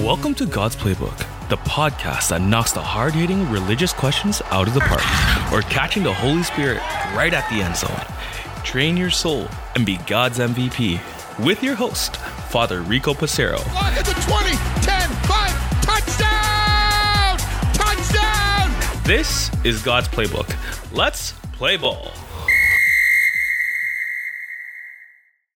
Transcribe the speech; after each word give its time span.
Welcome 0.00 0.34
to 0.36 0.46
God's 0.46 0.74
Playbook, 0.74 1.16
the 1.48 1.58
podcast 1.58 2.30
that 2.30 2.40
knocks 2.40 2.72
the 2.72 2.80
hard 2.80 3.12
hitting 3.12 3.48
religious 3.50 3.92
questions 3.92 4.40
out 4.46 4.66
of 4.66 4.72
the 4.72 4.80
park, 4.80 5.02
or 5.52 5.60
catching 5.70 6.02
the 6.02 6.12
Holy 6.12 6.42
Spirit 6.42 6.78
right 7.14 7.32
at 7.32 7.48
the 7.50 7.62
end 7.62 7.76
zone. 7.76 8.64
Train 8.64 8.96
your 8.96 9.10
soul 9.10 9.46
and 9.76 9.84
be 9.86 9.98
God's 10.06 10.38
MVP 10.38 10.98
with 11.44 11.62
your 11.62 11.74
host, 11.74 12.16
Father 12.16 12.80
Rico 12.80 13.12
Passero. 13.12 13.60
At 13.76 14.04
the 14.04 14.14
20, 14.28 14.56
10, 14.80 15.08
5, 15.28 15.82
touchdown! 15.82 17.38
Touchdown! 17.74 19.04
This 19.04 19.50
is 19.62 19.82
God's 19.82 20.08
Playbook. 20.08 20.56
Let's 20.92 21.32
play 21.52 21.76
ball. 21.76 22.10